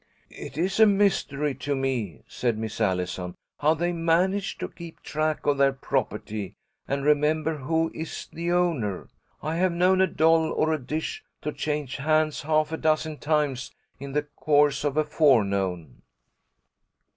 [0.33, 5.45] "It is a mystery to me," said Miss Allison, "how they manage to keep track
[5.45, 6.55] of their property,
[6.87, 9.09] and remember who is the owner.
[9.43, 13.75] I have known a doll or a dish to change hands half a dozen times
[13.99, 16.01] in the course of a forenoon."